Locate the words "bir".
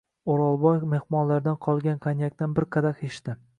2.61-2.69